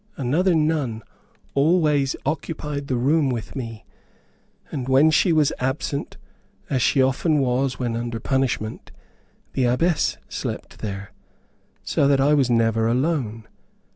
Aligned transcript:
Another 0.17 0.55
nun 0.55 1.03
always 1.53 2.15
occupied 2.25 2.87
the 2.87 2.95
room 2.95 3.29
with 3.29 3.55
me, 3.55 3.85
and 4.71 4.89
when 4.89 5.11
she 5.11 5.31
was 5.31 5.53
absent, 5.59 6.17
as 6.71 6.81
she 6.81 7.03
often 7.03 7.37
was 7.37 7.77
when 7.77 7.95
under 7.95 8.19
punishment, 8.19 8.91
the 9.53 9.65
Abbess 9.65 10.17
slept 10.27 10.79
there, 10.79 11.11
so 11.83 12.07
that 12.07 12.19
I 12.19 12.33
was 12.33 12.49
never 12.49 12.87
alone. 12.87 13.47